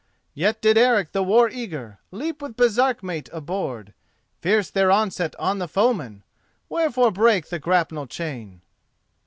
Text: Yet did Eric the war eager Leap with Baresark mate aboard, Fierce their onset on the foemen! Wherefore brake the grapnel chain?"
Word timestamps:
Yet 0.33 0.63
did 0.63 0.79
Eric 0.79 1.11
the 1.11 1.21
war 1.21 1.47
eager 1.47 1.99
Leap 2.09 2.41
with 2.41 2.55
Baresark 2.57 3.03
mate 3.03 3.29
aboard, 3.31 3.93
Fierce 4.39 4.71
their 4.71 4.89
onset 4.89 5.35
on 5.37 5.59
the 5.59 5.67
foemen! 5.67 6.23
Wherefore 6.69 7.11
brake 7.11 7.49
the 7.49 7.59
grapnel 7.59 8.07
chain?" 8.07 8.63